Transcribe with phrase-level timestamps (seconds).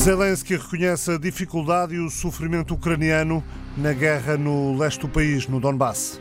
[0.00, 3.44] Zelensky reconhece a dificuldade e o sofrimento ucraniano
[3.80, 6.20] na guerra no leste do país, no Donbass.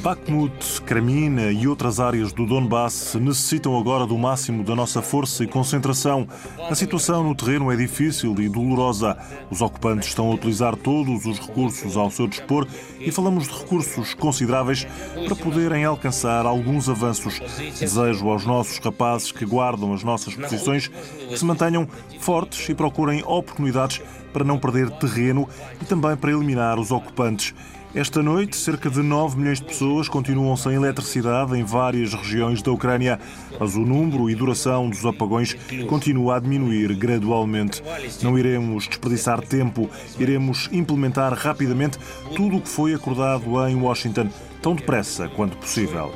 [0.00, 5.46] Bakhmut, Kremina e outras áreas do Donbass necessitam agora do máximo da nossa força e
[5.46, 6.28] concentração.
[6.70, 9.16] A situação no terreno é difícil e dolorosa.
[9.50, 12.66] Os ocupantes estão a utilizar todos os recursos ao seu dispor
[13.00, 14.86] e falamos de recursos consideráveis
[15.26, 17.40] para poderem alcançar alguns avanços.
[17.80, 21.88] Desejo aos nossos rapazes que guardam as nossas posições que se mantenham
[22.20, 24.02] fortes e procurem oportunidades
[24.36, 25.48] para não perder terreno
[25.80, 27.54] e também para eliminar os ocupantes.
[27.94, 32.70] Esta noite, cerca de 9 milhões de pessoas continuam sem eletricidade em várias regiões da
[32.70, 33.18] Ucrânia,
[33.58, 35.56] mas o número e duração dos apagões
[35.88, 37.82] continua a diminuir gradualmente.
[38.22, 39.88] Não iremos desperdiçar tempo,
[40.18, 41.98] iremos implementar rapidamente
[42.34, 44.28] tudo o que foi acordado em Washington,
[44.60, 46.12] tão depressa quanto possível.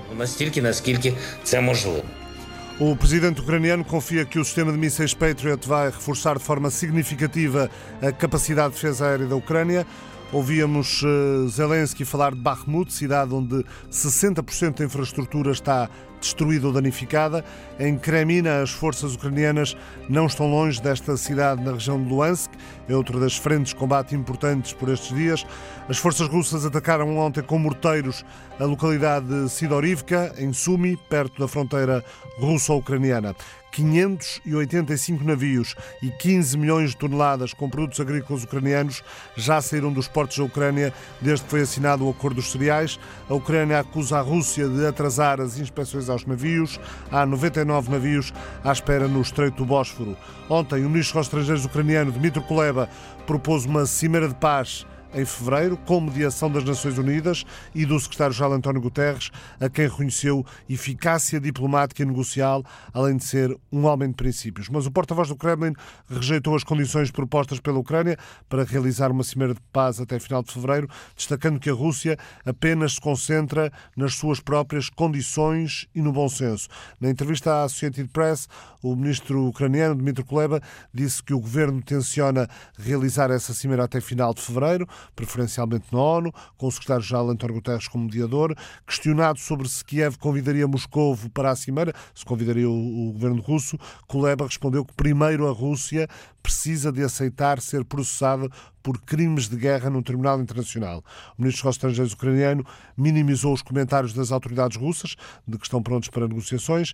[2.83, 7.71] O presidente ucraniano confia que o sistema de mísseis Patriot vai reforçar de forma significativa
[8.01, 9.87] a capacidade de defesa aérea da Ucrânia.
[10.33, 17.45] Ouvíamos eh, Zelensky falar de Bakhmut, cidade onde 60% da infraestrutura está destruída ou danificada.
[17.79, 19.77] Em Kremina, as forças ucranianas
[20.09, 22.51] não estão longe desta cidade na região de Luhansk,
[22.89, 25.47] é outra das frentes de combate importantes por estes dias.
[25.89, 28.25] As forças russas atacaram ontem com morteiros
[28.59, 32.05] a localidade de Sidorivka, em Sumi, perto da fronteira
[32.39, 33.35] russo-ucraniana.
[33.71, 39.03] 585 navios e 15 milhões de toneladas com produtos agrícolas ucranianos
[39.37, 42.99] já saíram dos portos da Ucrânia desde que foi assinado o acordo dos cereais.
[43.29, 46.81] A Ucrânia acusa a Rússia de atrasar as inspeções aos navios.
[47.11, 48.33] Há 99 navios
[48.65, 50.17] à espera no Estreito do Bósforo.
[50.49, 52.89] Ontem, o ministro dos Estrangeiros ucraniano, Dmitry Kuleba,
[53.27, 57.45] propôs uma cimeira de paz em fevereiro, com mediação das Nações Unidas
[57.75, 59.31] e do secretário-geral António Guterres,
[59.61, 64.69] a quem reconheceu eficácia diplomática e negocial, além de ser um homem de princípios.
[64.69, 65.75] Mas o porta-voz do Kremlin
[66.09, 68.17] rejeitou as condições propostas pela Ucrânia
[68.49, 72.95] para realizar uma cimeira de paz até final de fevereiro, destacando que a Rússia apenas
[72.95, 76.69] se concentra nas suas próprias condições e no bom senso.
[77.01, 78.49] Na entrevista à Associated Press,
[78.83, 80.61] o ministro ucraniano Dmitry Kuleba
[80.93, 82.49] disse que o governo tenciona
[82.79, 87.89] realizar essa cimeira até final de fevereiro, preferencialmente na ONU, com o secretário-geral António Guterres
[87.89, 88.55] como mediador.
[88.87, 93.79] Questionado sobre se Kiev convidaria Moscou para a cimeira, se convidaria o, o governo russo,
[94.07, 96.09] Kuleba respondeu que primeiro a Rússia
[96.43, 98.49] precisa de aceitar ser processada
[98.83, 101.05] por crimes de guerra no Tribunal Internacional.
[101.37, 102.65] O ministro dos Estrangeiros ucraniano
[102.97, 105.17] minimizou os comentários das autoridades russas
[105.47, 106.93] de que estão prontos para negociações.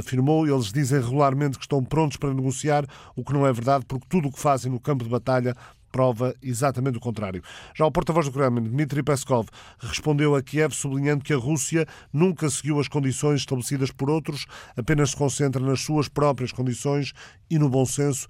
[0.00, 2.84] Afirmou, eles dizem regularmente que estão prontos para negociar,
[3.14, 5.54] o que não é verdade, porque tudo o que fazem no campo de batalha
[5.90, 7.42] prova exatamente o contrário.
[7.74, 12.48] Já o porta-voz do Kremlin, Dmitry Peskov, respondeu a Kiev sublinhando que a Rússia nunca
[12.48, 14.46] seguiu as condições estabelecidas por outros,
[14.76, 17.12] apenas se concentra nas suas próprias condições
[17.50, 18.28] e no bom senso,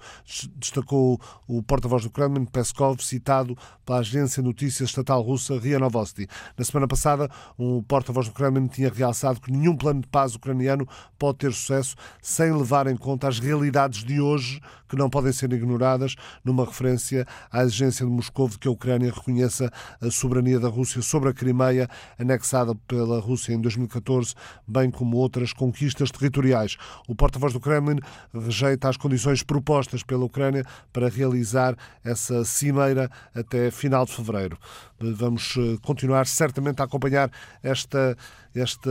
[0.56, 6.27] destacou o porta-voz do Kremlin, Peskov, citado pela agência de notícias estatal russa RIA Novosti.
[6.56, 7.28] Na semana passada,
[7.59, 10.88] o porta-voz do Kremlin tinha realçado que nenhum plano de paz ucraniano
[11.19, 15.53] pode ter sucesso sem levar em conta as realidades de hoje, que não podem ser
[15.53, 20.68] ignoradas, numa referência à exigência de Moscou de que a Ucrânia reconheça a soberania da
[20.68, 21.88] Rússia sobre a Crimeia,
[22.18, 24.34] anexada pela Rússia em 2014,
[24.66, 26.76] bem como outras conquistas territoriais.
[27.08, 27.98] O porta-voz do Kremlin
[28.32, 34.58] rejeita as condições propostas pela Ucrânia para realizar essa cimeira até final de fevereiro.
[34.98, 37.30] Vamos continuar certamente a acompanhar
[37.62, 38.16] esta
[38.54, 38.90] esta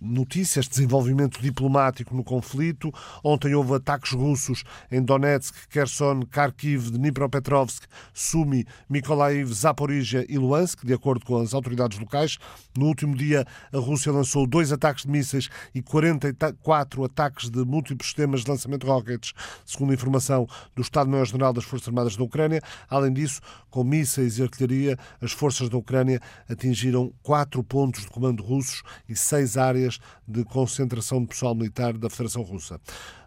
[0.00, 2.92] notícia, este desenvolvimento diplomático no conflito.
[3.22, 10.92] Ontem houve ataques russos em Donetsk, Kherson, Kharkiv, Dnipropetrovsk, Sumi, Mykolaiv, Zaporizhia e Luhansk, de
[10.92, 12.38] acordo com as autoridades locais.
[12.76, 18.08] No último dia, a Rússia lançou dois ataques de mísseis e 44 ataques de múltiplos
[18.08, 19.32] sistemas de lançamento de rockets,
[19.64, 22.60] segundo a informação do Estado-Maior-General das Forças Armadas da Ucrânia.
[22.88, 23.40] Além disso,
[23.70, 29.14] com mísseis e artilharia, as forças da Ucrânia atingiram quatro pontos de comando russos e
[29.14, 32.80] seis áreas de concentração de pessoal militar da Federação Russa.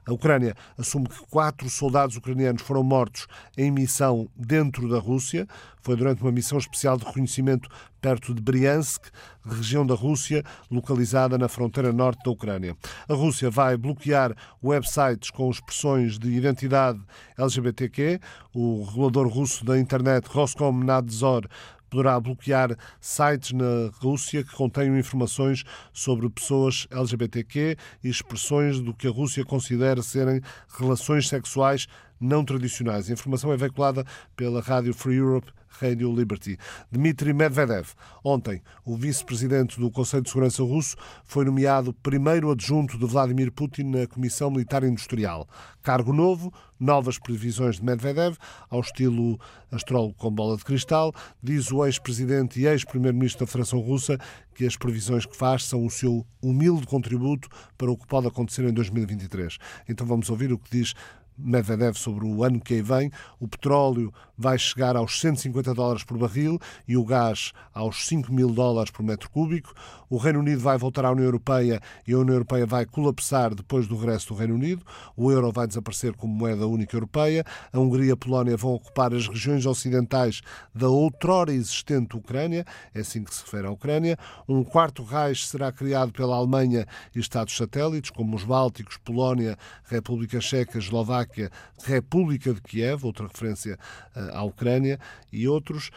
[0.09, 5.47] A Ucrânia assume que quatro soldados ucranianos foram mortos em missão dentro da Rússia.
[5.84, 7.70] Foi durante uma missão especial de reconhecimento
[8.02, 9.06] perto de Briansk,
[9.46, 12.76] região da Rússia, localizada na fronteira norte da Ucrânia.
[13.08, 17.00] A Rússia vai bloquear websites com expressões de identidade
[17.38, 18.20] LGBTQ.
[18.52, 21.47] O regulador russo da internet, Roskomnadzor,
[21.90, 29.08] poderá bloquear sites na Rússia que contenham informações sobre pessoas LGBTQ e expressões do que
[29.08, 30.41] a Rússia considera serem
[30.78, 31.88] relações sexuais
[32.20, 33.10] não tradicionais.
[33.10, 34.06] A informação é veiculada
[34.36, 36.58] pela Rádio Free Europe Radio Liberty.
[36.92, 37.90] Dmitry Medvedev.
[38.24, 43.84] Ontem, o vice-presidente do Conselho de Segurança russo foi nomeado primeiro adjunto de Vladimir Putin
[43.84, 45.48] na Comissão Militar Industrial.
[45.82, 48.36] Cargo novo, novas previsões de Medvedev,
[48.70, 49.40] ao estilo
[49.72, 54.18] astrólogo com bola de cristal, diz o ex-presidente e ex-primeiro-ministro da Federação Russa
[54.54, 58.66] que as previsões que faz são o seu humilde contributo para o que pode acontecer
[58.66, 59.58] em 2023.
[59.88, 60.94] Então vamos ouvir o que diz
[61.40, 66.18] Medvedev sobre o ano que aí vem, o petróleo vai chegar aos 150 dólares por
[66.18, 66.58] barril
[66.88, 69.74] e o gás aos 5 mil dólares por metro cúbico.
[70.09, 73.86] O Reino Unido vai voltar à União Europeia e a União Europeia vai colapsar depois
[73.86, 74.82] do regresso do Reino Unido.
[75.16, 77.44] O euro vai desaparecer como moeda única europeia.
[77.72, 80.42] A Hungria e a Polónia vão ocupar as regiões ocidentais
[80.74, 82.66] da outrora existente Ucrânia,
[82.96, 84.18] é assim que se refere à Ucrânia.
[84.47, 90.40] Um quarto Reich será criado pela Alemanha e Estados satélites, como os Bálticos, Polónia, República
[90.40, 91.52] Checa, Eslováquia
[91.84, 93.78] República de Kiev, outra referência
[94.16, 94.99] eh, à Ucrânia,
[95.31, 95.91] e outros.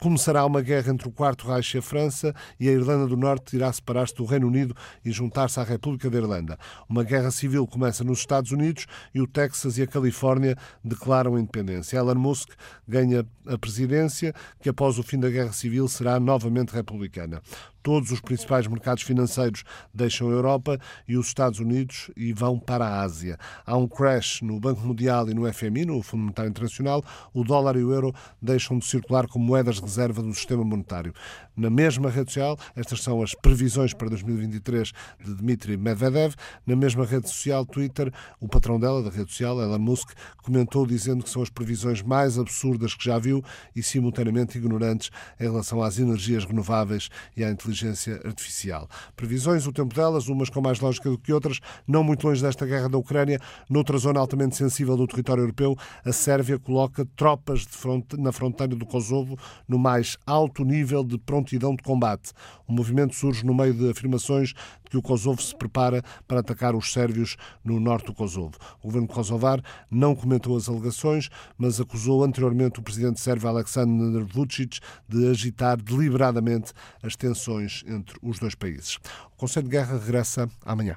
[0.00, 3.56] Começará uma guerra entre o Quarto Reich e a França e a Irlanda do Norte
[3.56, 4.74] irá separar-se do Reino Unido
[5.04, 6.58] e juntar-se à República da Irlanda.
[6.88, 11.96] Uma guerra civil começa nos Estados Unidos e o Texas e a Califórnia declaram independência.
[11.96, 12.50] Elon Musk
[12.86, 17.42] ganha a presidência, que após o fim da guerra civil será novamente republicana.
[17.82, 19.64] Todos os principais mercados financeiros
[19.94, 23.38] deixam a Europa e os Estados Unidos e vão para a Ásia.
[23.64, 27.02] Há um crash no Banco Mundial e no FMI, no Fundo Monetário Internacional.
[27.32, 28.12] O dólar e o euro
[28.42, 31.12] deixam de circular como moedas reserva do sistema monetário.
[31.56, 34.92] Na mesma rede social, estas são as previsões para 2023
[35.24, 36.34] de Dmitry Medvedev.
[36.66, 40.10] Na mesma rede social, Twitter, o patrão dela, da rede social, Elon Musk,
[40.42, 43.42] comentou dizendo que são as previsões mais absurdas que já viu
[43.74, 48.88] e simultaneamente ignorantes em relação às energias renováveis e à inteligência inteligência artificial.
[49.16, 52.66] Previsões, o tempo delas, umas com mais lógica do que outras, não muito longe desta
[52.66, 58.16] guerra da Ucrânia, noutra zona altamente sensível do território europeu, a Sérvia coloca tropas fronte,
[58.16, 62.32] na fronteira do Kosovo no mais alto nível de prontidão de combate.
[62.66, 64.54] O movimento surge no meio de afirmações
[64.84, 68.56] de que o Kosovo se prepara para atacar os sérvios no norte do Kosovo.
[68.82, 74.80] O governo kosovar não comentou as alegações, mas acusou anteriormente o presidente sérvio Aleksandar Vucic
[75.06, 76.72] de agitar deliberadamente
[77.02, 78.98] as tensões entre os dois países.
[79.32, 80.96] O Conselho de Guerra regressa amanhã.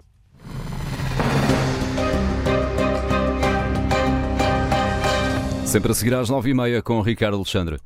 [5.72, 7.80] Sempre a seguir às nove e meia com Ricardo Alexandre.